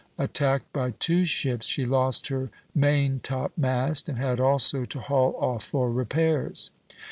Attacked 0.17 0.73
by 0.73 0.95
two 0.97 1.25
ships, 1.25 1.67
she 1.67 1.85
lost 1.85 2.29
her 2.29 2.49
maintopmast 2.75 4.09
and 4.09 4.17
had 4.17 4.39
also 4.39 4.83
to 4.83 4.99
haul 4.99 5.35
off 5.39 5.61
for 5.63 5.91
repairs." 5.91 6.71